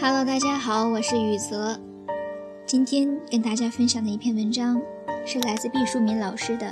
[0.00, 1.76] Hello，大家好，我是雨泽。
[2.64, 4.80] 今天跟大家分享的一篇文章
[5.26, 6.66] 是来自毕淑敏老师的《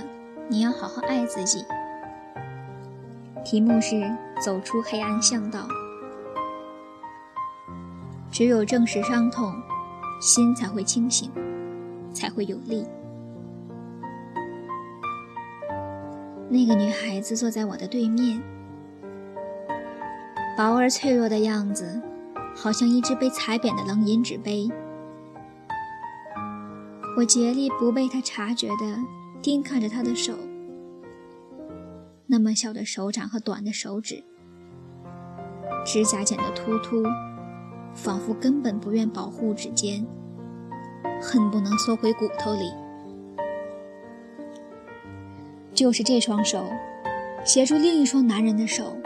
[0.48, 1.64] 你要好好爱自己》，
[3.44, 4.08] 题目是
[4.40, 5.66] “走出黑暗巷道”。
[8.30, 9.52] 只有正视伤痛，
[10.20, 11.28] 心才会清醒，
[12.12, 12.86] 才会有力。
[16.48, 18.40] 那个女孩子坐在我的对面，
[20.56, 22.00] 薄而脆弱的样子，
[22.56, 24.68] 好像一只被踩扁的冷饮纸杯。
[27.16, 28.98] 我竭力不被他察觉地
[29.42, 30.32] 盯看着他的手，
[32.26, 34.24] 那么小的手掌和短的手指，
[35.84, 37.04] 指甲剪得突突，
[37.94, 40.06] 仿佛根本不愿保护指尖，
[41.20, 42.72] 恨不能缩回骨头里。
[45.72, 46.66] 就是这双手，
[47.44, 48.96] 协助另一双男人的手，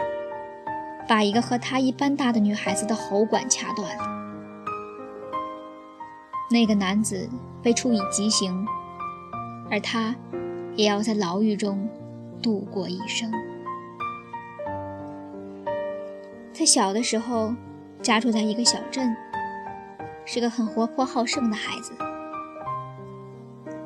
[1.11, 3.85] 把一个和他一般大的女孩子的喉管掐断。
[6.49, 7.29] 那个男子
[7.61, 8.65] 被处以极刑，
[9.69, 10.15] 而他
[10.77, 11.85] 也要在牢狱中
[12.41, 13.29] 度过一生。
[16.57, 17.53] 他小的时候
[18.01, 19.13] 家住在一个小镇，
[20.23, 21.91] 是个很活泼好胜的孩子。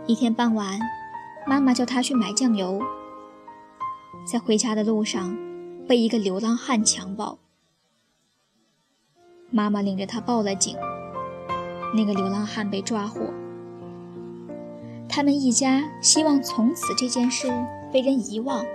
[0.05, 0.79] 一天傍晚。
[1.47, 2.79] 妈妈叫他去买酱油，
[4.31, 5.35] 在回家的路上
[5.87, 7.37] 被一个流浪汉强暴。
[9.51, 10.75] 妈妈领着他报了警，
[11.93, 13.21] 那个流浪汉被抓获。
[15.07, 17.47] 他们一家希望从此这件事
[17.91, 18.65] 被人遗忘，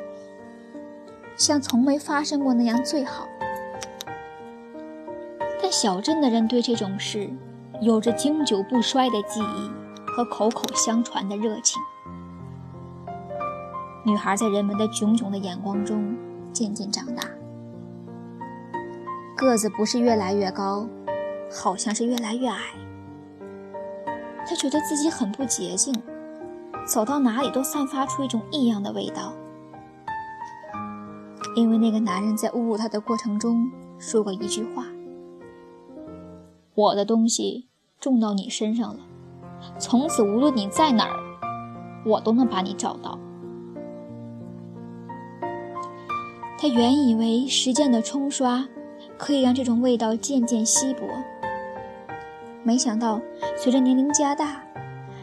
[1.37, 3.27] 像从没发生过那样最好。
[5.61, 7.29] 但小镇的人对这种事
[7.83, 9.71] 有着经久不衰的记忆
[10.07, 11.83] 和口口相传的热情。
[14.07, 16.17] 女孩在人们的炯炯的眼光中
[16.53, 17.23] 渐渐长大，
[19.37, 20.87] 个子不是越来越高，
[21.51, 22.59] 好像是越来越矮。
[24.47, 25.95] 他觉得自己很不洁净，
[26.87, 29.33] 走到哪里都散发出一种异样的味道。
[31.57, 34.87] 因为那个男人在侮辱她的过程中说过一句话
[36.75, 37.69] ：“我的东西
[37.99, 39.01] 种到你身上了，
[39.79, 41.17] 从此无论你在哪儿，
[42.05, 43.19] 我都能把你找到。”
[46.63, 48.69] 他原以为时间的冲刷
[49.17, 51.07] 可以让这种味道渐渐稀薄，
[52.63, 53.19] 没想到
[53.57, 54.63] 随着年龄加大，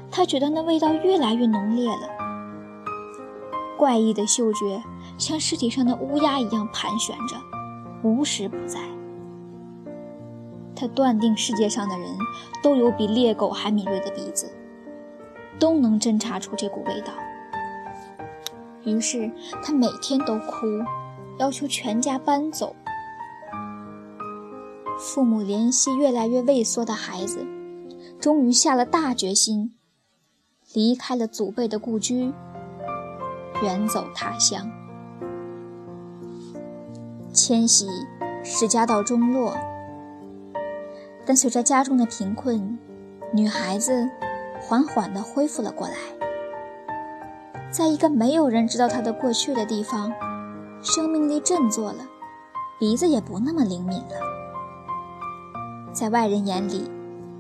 [0.10, 2.10] 他觉得那味道越来越浓烈了。
[3.78, 4.82] 怪异的嗅觉
[5.20, 7.36] 像尸体上的乌鸦一样盘旋着，
[8.02, 8.80] 无时不在。
[10.76, 12.10] 他断定世界上的人
[12.64, 14.52] 都有比猎狗还敏锐的鼻子，
[15.60, 17.14] 都能侦查出这股味道。
[18.86, 19.30] 于是
[19.62, 20.66] 他每天都哭。
[21.38, 22.76] 要求全家搬走。
[25.00, 27.46] 父母怜惜越来越畏缩的孩子，
[28.20, 29.76] 终于下了大决心，
[30.74, 32.34] 离开了祖辈的故居，
[33.62, 34.68] 远走他乡。
[37.32, 37.88] 迁徙
[38.44, 39.56] 使家道中落，
[41.28, 42.80] 但随着家中的贫困，
[43.32, 44.10] 女孩子
[44.60, 45.94] 缓缓地恢复了过来，
[47.70, 50.12] 在一个没有人知道她的过去的地方。
[50.88, 52.08] 生命力振作了，
[52.80, 54.16] 鼻子也不那么灵敏了。
[55.94, 56.90] 在外人眼里，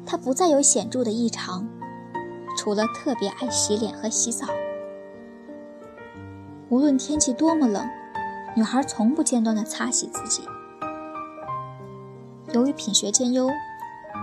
[0.06, 1.66] 她不再有显著的异常，
[2.58, 4.48] 除了特别爱洗脸和洗澡。
[6.68, 7.88] 无论天气多么冷，
[8.54, 10.44] 女孩从不间断地擦洗自己。
[12.54, 13.50] 由于品学兼优，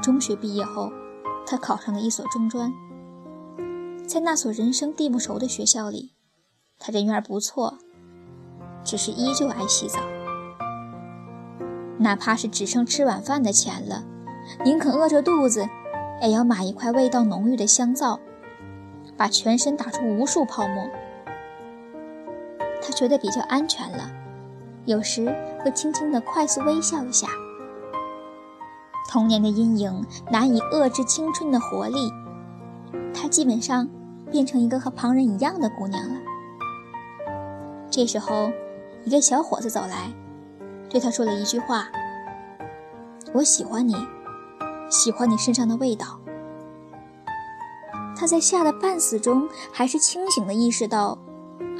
[0.02, 0.92] 中学毕业后，
[1.46, 2.70] 她考上了一所中专。
[4.06, 6.12] 在那所人生地不熟的学校里，
[6.78, 7.78] 她人缘不错。
[8.84, 9.99] 只是依旧爱洗澡，
[11.97, 14.05] 哪怕是只剩吃晚饭的钱了，
[14.62, 15.67] 宁肯饿着肚子，
[16.21, 18.21] 也要买一块味道浓郁的香皂，
[19.17, 20.87] 把全身打出无数泡沫。
[22.83, 24.10] 他觉得比较安全了，
[24.84, 25.34] 有时
[25.65, 27.27] 会轻轻地快速微笑一下。
[29.10, 32.13] 童年的阴影难以遏制青春的活力，
[33.15, 33.89] 她基本上
[34.30, 36.16] 变成一个和旁人一样的姑娘了。
[37.91, 38.53] 这时候。
[39.04, 40.12] 一个小伙子走来，
[40.89, 41.89] 对他说了一句话
[43.34, 43.95] ：“我喜欢你，
[44.91, 46.18] 喜欢你身上的味道。”
[48.16, 51.18] 他在吓得半死中，还是清醒的意识到，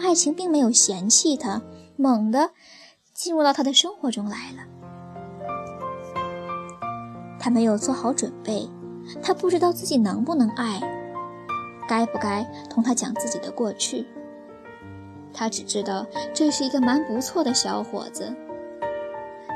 [0.03, 1.63] 爱情并没有嫌弃他，
[1.97, 2.51] 猛地
[3.15, 4.59] 进入到他的生活中来了。
[7.39, 8.69] 他没有做好准备，
[9.23, 10.81] 他不知道自己能不能爱，
[11.89, 14.07] 该不该同他讲自己的过去。
[15.35, 18.33] 他只知道这是一个蛮不错的小伙子，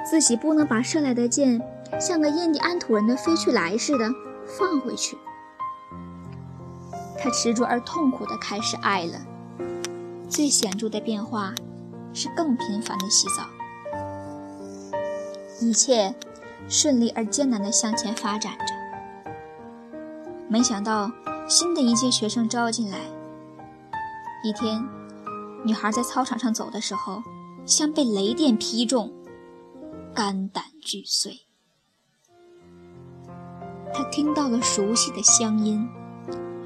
[0.05, 1.63] 自己不能把射来的箭
[2.01, 4.11] 像个印第安土人的飞去来似的
[4.45, 5.17] 放回去。
[7.17, 9.15] 他执着而痛苦地开始爱了。
[10.29, 11.55] 最显著的变化
[12.13, 13.47] 是更频繁的洗澡。
[15.61, 16.15] 一切
[16.69, 18.75] 顺利而艰难地向前发展着。
[20.49, 21.11] 没想到
[21.49, 22.99] 新的一届学生招进来。
[24.45, 24.87] 一天，
[25.69, 27.23] 女孩在操场上走的时候，
[27.67, 29.12] 像被雷电劈中，
[30.15, 31.41] 肝胆俱碎。
[33.93, 35.87] 她听到了熟悉的乡音，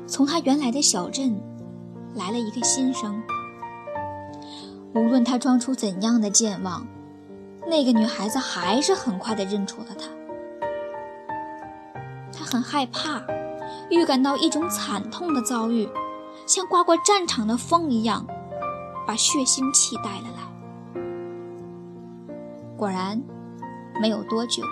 [0.07, 1.37] 从她原来的小镇
[2.15, 3.21] 来了一个新生。
[4.95, 6.87] 无论她装出怎样的健忘，
[7.67, 10.07] 那个女孩子还是很快地认出了他。
[12.33, 13.21] 她很害怕，
[13.91, 15.89] 预感到一种惨痛的遭遇，
[16.47, 18.25] 像刮过战场的风一样，
[19.07, 20.43] 把血腥气带了来。
[22.77, 23.21] 果然，
[24.01, 24.63] 没有多久，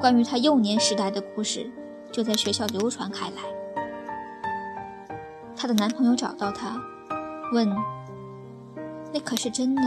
[0.00, 1.70] 关于她幼年时代的故事
[2.10, 3.42] 就在学校流传开来。
[5.54, 6.82] 她的男朋友找到她，
[7.52, 7.68] 问
[9.12, 9.82] ：“那可是真的？”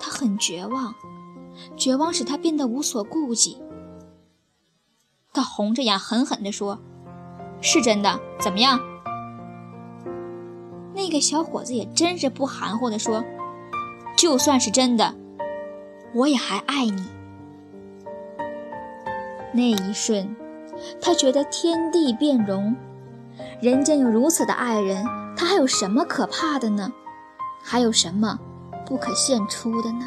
[0.00, 0.94] 她很绝望，
[1.76, 3.62] 绝望使她变得无所顾忌。
[5.32, 6.78] 她红着眼，狠狠地说
[7.62, 8.78] ：“是真的，怎么样？”
[11.14, 13.24] 那小伙子也真是不含糊的说
[14.18, 15.14] ：“就算是真的，
[16.12, 17.04] 我也还爱你。”
[19.54, 20.34] 那一瞬，
[21.00, 22.74] 他觉得天地变容，
[23.62, 25.06] 人间有如此的爱人，
[25.36, 26.92] 他还有什么可怕的呢？
[27.62, 28.36] 还有什么？
[28.84, 30.04] 不可献出的呢。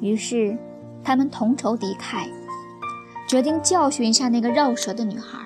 [0.00, 0.58] 于是，
[1.04, 2.28] 他们同仇敌忾，
[3.28, 5.38] 决定教训一下那个绕舌的女孩。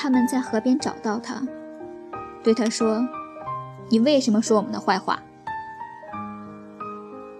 [0.00, 1.42] 他们在河边找到他，
[2.44, 3.04] 对他说
[3.90, 5.20] ：“你为什么说我们的坏话？”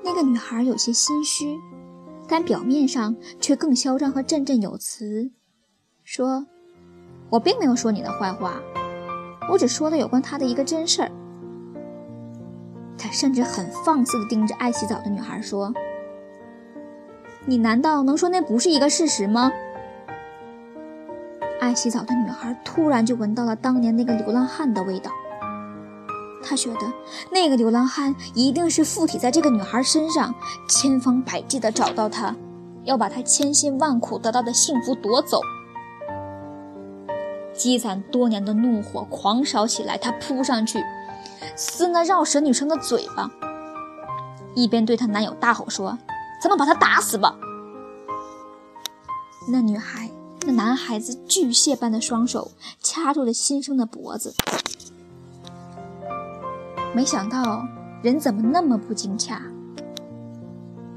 [0.02, 1.56] 那个女孩有些心虚，
[2.26, 5.31] 但表面上却更嚣张和振振有词，
[6.02, 6.46] 说
[7.31, 8.61] ：“我并没有说你的坏话。”
[9.49, 11.11] 我只说了有关他的一个真事儿。
[12.99, 15.72] 他甚至很放肆地盯着爱洗澡的女孩说
[17.46, 19.52] ：“你难道能说那不是一个事实吗？”
[21.68, 25.10] 爱洗澡的女孩突然就闻到了当年那个流浪汉的味道。
[26.42, 26.80] 她觉得
[27.30, 30.34] 那个流浪汉一定是附体在这个女孩身上，
[30.66, 32.34] 千方百计地找到她，
[32.84, 35.42] 要把她千辛万苦得到的幸福夺走。
[37.52, 40.82] 积攒多年的怒火狂烧起来，他扑上去
[41.54, 43.30] 撕那绕舌女生的嘴巴，
[44.54, 45.98] 一边对她男友大吼说
[46.40, 47.34] ：“咱们把他打死吧！”
[49.52, 50.08] 那女孩、
[50.46, 54.35] 那男孩子巨蟹般的双手掐住了新生的脖子。
[56.94, 57.67] 没想到
[58.02, 59.43] 人怎么那么不经掐，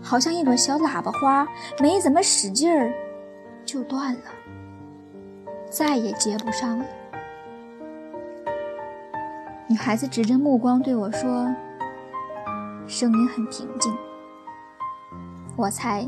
[0.02, 1.48] 好像一朵小喇叭花，
[1.80, 2.94] 没怎么使劲儿
[3.66, 4.22] 就断了。
[5.70, 6.86] 再也接不上了。
[9.68, 11.48] 女孩子指着目光对我说，
[12.88, 13.96] 声音很平静。
[15.56, 16.06] 我猜，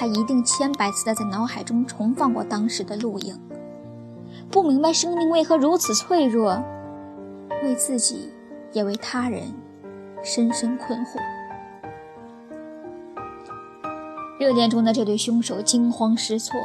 [0.00, 3.36] 他一定千百次的在脑海中重放过当时的录影，
[4.48, 6.62] 不明白生命为何如此脆弱，
[7.64, 8.30] 为自己
[8.72, 9.52] 也为他人，
[10.22, 11.18] 深深困惑。
[14.38, 16.60] 热恋中的这对凶手惊慌失措。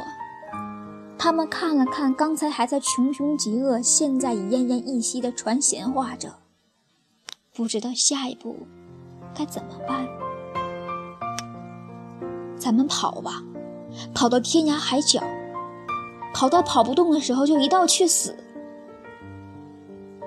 [1.18, 6.34] 他们看了看刚才还在穷凶极恶，现在已奄奄一息的传闲话者，
[7.52, 8.68] 不知道下一步
[9.34, 10.06] 该怎么办。
[12.64, 13.42] 咱们跑吧，
[14.14, 15.22] 跑到天涯海角，
[16.32, 18.34] 跑到跑不动的时候就一道去死。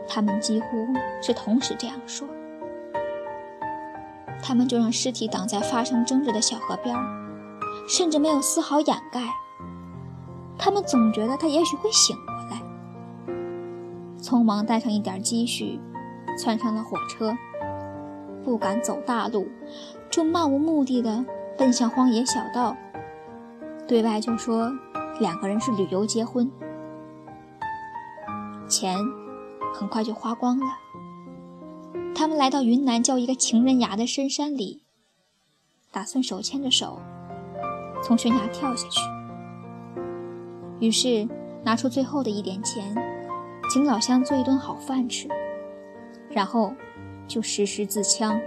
[0.08, 0.68] 他们几乎
[1.20, 2.28] 是同时这样说。
[4.40, 6.96] 他们就让尸体挡在发生争执的小河边
[7.90, 9.24] 甚至没有丝毫掩盖。
[10.60, 12.62] 他们总觉得他也许会醒过来，
[14.22, 15.80] 匆忙带上一点积蓄，
[16.38, 17.36] 窜上了火车。
[18.46, 19.48] 不敢走大路，
[20.12, 21.26] 就漫无目的的
[21.58, 22.76] 奔向荒野小道。
[23.88, 24.72] 对外就说
[25.20, 26.52] 两个人是旅游结婚，
[28.68, 28.98] 钱
[29.74, 30.66] 很快就花光了。
[32.14, 34.84] 他们来到云南叫一个情人崖的深山里，
[35.92, 37.00] 打算手牵着手
[38.04, 39.00] 从悬崖跳下去。
[40.80, 41.28] 于是，
[41.64, 42.94] 拿出最后的一点钱，
[43.72, 45.28] 请老乡做一顿好饭吃，
[46.30, 46.74] 然后
[47.28, 48.40] 就实施自枪。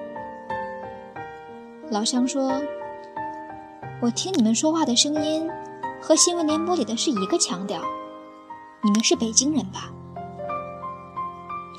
[1.90, 2.52] 老乡说
[4.02, 5.46] ：“我听你们说话的声音，
[6.00, 7.82] 和新闻联播里的是一个腔调，
[8.82, 9.92] 你们是北京人吧？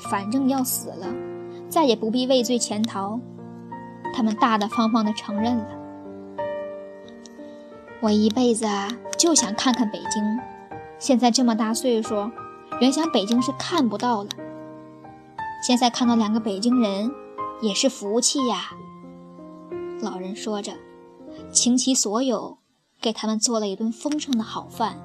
[0.08, 1.12] 反正要死了，
[1.68, 3.18] 再也不必畏罪潜逃，
[4.14, 5.66] 他们大大方方地承认了。
[8.00, 8.88] 我一辈子啊，
[9.18, 10.22] 就想看看北京。
[11.00, 12.30] 现在这么大岁数，
[12.80, 14.28] 原想北京是看不到了。
[15.60, 17.10] 现在看到两个北京人，
[17.60, 18.70] 也是福气呀。
[20.00, 20.72] 老人说着，
[21.52, 22.58] 倾其所有
[23.00, 24.96] 给他们做了一顿丰盛的好饭，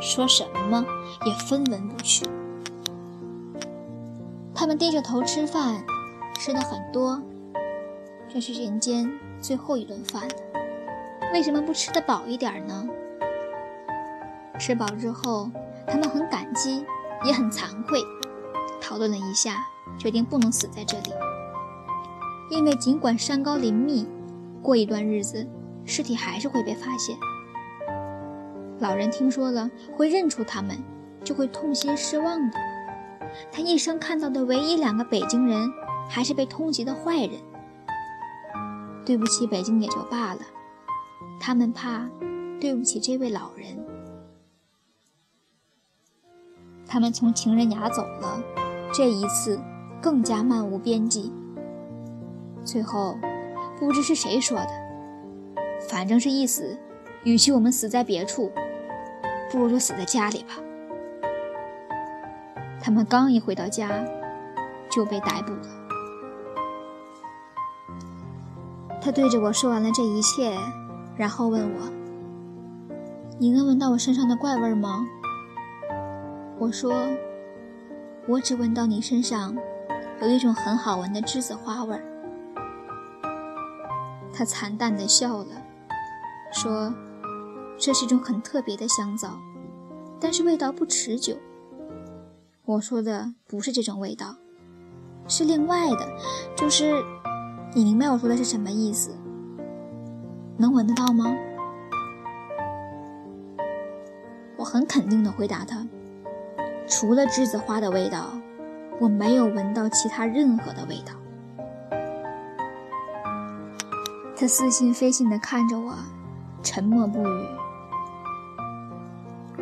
[0.00, 0.84] 说什么
[1.26, 2.24] 也分文不取。
[4.54, 5.84] 他们低着头吃饭，
[6.38, 7.20] 吃的很多。
[8.28, 9.10] 这是人间
[9.40, 10.34] 最后一顿饭了，
[11.32, 12.86] 为什么不吃得饱一点呢？
[14.58, 15.50] 吃饱之后，
[15.86, 16.84] 他们很感激，
[17.24, 18.00] 也很惭愧。
[18.80, 19.64] 讨论了一下，
[19.98, 21.10] 决定不能死在这里，
[22.50, 24.06] 因为尽管山高林密，
[24.62, 25.46] 过一段日子，
[25.90, 27.18] 尸体还是会被发现。
[28.78, 30.78] 老人听说了，会认出他们，
[31.24, 32.56] 就会痛心失望的。
[33.50, 35.68] 他一生看到的唯一两个北京人，
[36.08, 37.32] 还是被通缉的坏人。
[39.04, 40.40] 对不起，北京也就罢了，
[41.40, 42.08] 他们怕
[42.60, 43.76] 对不起这位老人。
[46.86, 48.40] 他们从情人崖走了，
[48.94, 49.60] 这一次
[50.00, 51.32] 更加漫无边际。
[52.64, 53.18] 最后，
[53.76, 54.70] 不知是谁说的，
[55.88, 56.78] 反正是一死，
[57.24, 58.52] 与其我们死在别处，
[59.50, 60.54] 不如就死在家里吧。
[62.80, 63.90] 他们刚一回到家，
[64.90, 65.62] 就被逮捕了。
[69.02, 70.56] 他对着我说完了这一切，
[71.16, 71.80] 然后问我
[73.38, 75.06] ：“你能闻到我身上的怪味吗？”
[76.58, 76.92] 我说
[78.28, 79.56] ：“我只闻到你身上
[80.20, 82.02] 有一种很好闻的栀子花味儿。”
[84.32, 85.46] 他惨淡的笑了，
[86.50, 86.92] 说
[87.78, 89.38] ：“这是一种很特别的香皂，
[90.20, 91.36] 但是味道不持久。”
[92.66, 94.36] 我说的不是这种味道，
[95.26, 96.08] 是另外的，
[96.56, 97.02] 就是。
[97.72, 99.16] 你明白我说的是什么意思？
[100.56, 101.32] 能闻得到吗？
[104.56, 105.86] 我很肯定的回答他：
[106.88, 108.32] 除了栀子花的味道，
[108.98, 111.12] 我没有闻到其他任何的味道。
[114.34, 115.94] 他似信非信地看着我，
[116.62, 117.46] 沉默不语。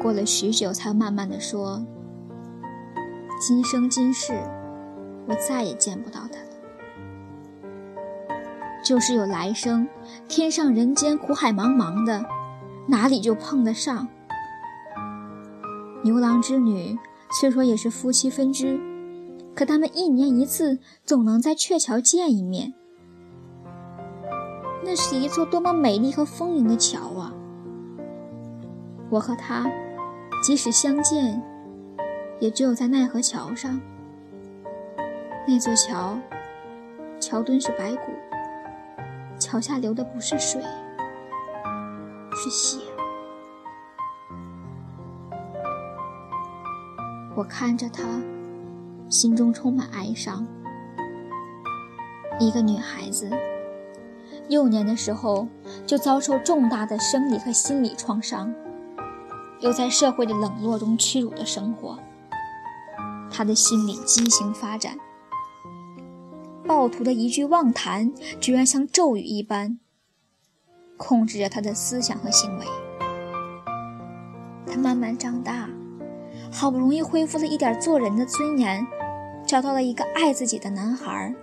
[0.00, 1.85] 过了许久，才慢慢地说
[3.40, 4.33] ：“今生今世，
[5.26, 6.47] 我再也见不到他了。”
[8.85, 9.87] 就是有来生，
[10.28, 12.25] 天上人间苦海茫茫的，
[12.87, 14.07] 哪里就碰得上？
[16.05, 16.97] 牛郎织女
[17.33, 18.81] 虽说也是夫妻分居，
[19.55, 22.73] 可他们一年一次总能在鹊桥见一面。
[24.88, 27.30] 那是一座多么美丽和丰盈的桥啊！
[29.11, 29.71] 我和他，
[30.42, 31.42] 即使相见，
[32.40, 33.78] 也只有在奈何桥上。
[35.47, 36.18] 那座桥，
[37.21, 38.12] 桥墩是白骨。
[39.38, 40.62] 桥下流的不是水，
[42.35, 42.80] 是血。
[47.37, 48.04] 我看着他，
[49.11, 50.47] 心中充满哀伤。
[52.40, 53.28] 一个女孩子，
[54.49, 55.47] 幼年的时候
[55.87, 58.52] 就遭受重大的生理和心理创伤，
[59.61, 61.99] 又在社会的冷落中屈辱的生活，
[63.31, 64.97] 他的心理畸形发展。
[66.64, 69.78] 暴徒的一句妄谈，居然像咒语一般
[70.97, 72.67] 控制着他的思想和行为。
[74.67, 75.69] 他慢慢长大，
[76.52, 78.87] 好不容易恢复了一点做人的尊严，
[79.47, 81.35] 找到了一个爱自己的男孩。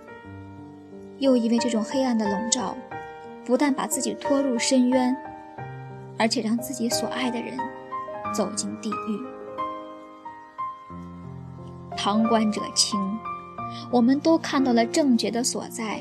[1.18, 2.76] 又因为这种黑暗的笼罩，
[3.46, 5.16] 不但把自己拖入深渊，
[6.18, 7.56] 而且让自己所爱的人
[8.34, 9.24] 走进地狱。
[11.96, 13.00] 旁观者清。
[13.90, 16.00] 我们都看到了正觉的所在，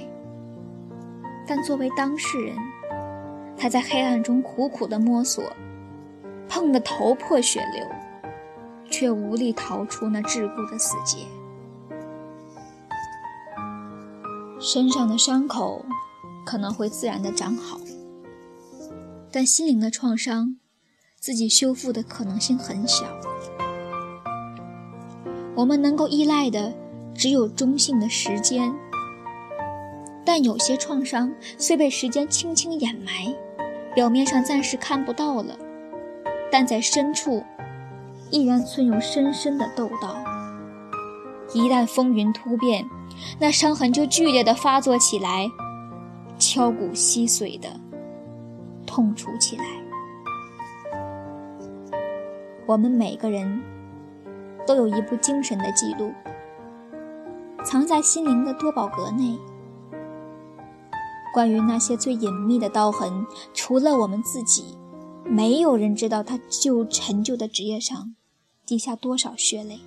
[1.48, 2.56] 但作为当事人，
[3.58, 5.44] 他在黑暗中苦苦的摸索，
[6.48, 7.84] 碰得头破血流，
[8.90, 11.26] 却无力逃出那桎梏的死结。
[14.60, 15.84] 身上的伤口
[16.46, 17.80] 可能会自然的长好，
[19.32, 20.56] 但心灵的创伤，
[21.20, 23.06] 自己修复的可能性很小。
[25.56, 26.74] 我们能够依赖的。
[27.18, 28.76] 只有中性的时间，
[30.26, 33.34] 但有些创伤虽被时间轻轻掩埋，
[33.96, 35.58] 表面上暂时看不到了，
[36.52, 37.42] 但在深处
[38.32, 40.18] 依然存有深深的痘道。
[41.54, 42.86] 一旦风云突变，
[43.40, 45.50] 那伤痕就剧烈的发作起来，
[46.38, 47.70] 敲骨吸髓的
[48.86, 49.64] 痛楚起来。
[52.66, 53.62] 我们每个人
[54.66, 56.12] 都有一部精神的记录。
[57.64, 59.40] 藏在心灵的多宝格内。
[61.34, 63.26] 关于那些最隐秘的刀痕，
[63.56, 64.78] 除了我们自己，
[65.24, 68.16] 没有人知道他就陈旧的职业上
[68.68, 69.80] 滴下多少血泪。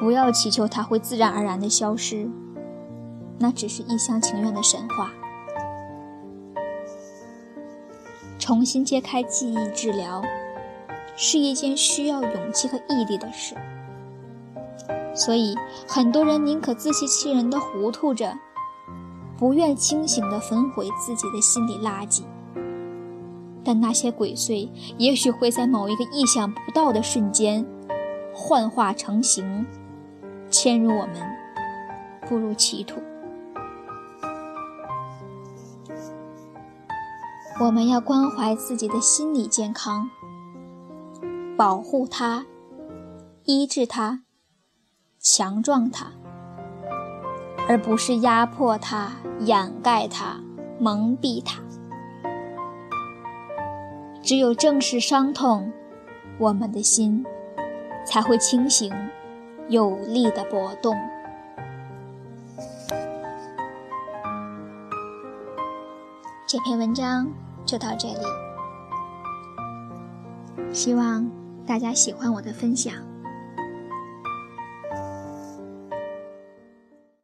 [0.00, 2.26] 不要祈求它会自然而然的消失，
[3.42, 5.10] 那只是一厢情愿的神话。
[8.38, 10.22] 重新揭开记忆治疗，
[11.16, 13.54] 是一件需要勇气和毅力的事。
[15.14, 15.56] 所以，
[15.88, 18.36] 很多人宁可自欺欺人的糊涂着，
[19.38, 22.22] 不愿清醒地焚毁自己的心理垃圾。
[23.64, 24.68] 但那些鬼祟，
[24.98, 27.64] 也许会在某一个意想不到的瞬间，
[28.34, 29.66] 幻化成形，
[30.50, 31.16] 迁入我们，
[32.26, 33.00] 步入歧途。
[37.60, 40.08] 我们要关怀自己的心理健康，
[41.58, 42.46] 保护它，
[43.44, 44.22] 医治它。
[45.18, 46.06] 强壮它，
[47.68, 50.40] 而不是压迫它、掩盖它、
[50.78, 51.60] 蒙蔽它。
[54.22, 55.70] 只有正视伤痛，
[56.38, 57.22] 我们的心
[58.06, 58.90] 才会清醒、
[59.68, 60.96] 有力的搏动。
[66.46, 67.30] 这篇文章
[67.70, 68.24] 就到这里，
[70.74, 71.30] 希望
[71.64, 72.92] 大家喜欢我的分享。